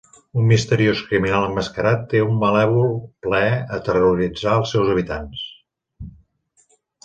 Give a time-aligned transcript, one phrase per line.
[0.43, 2.89] Un misteriós criminal emmascarat té un malèvol
[3.27, 5.49] plaer a terroritzar els seus habitants.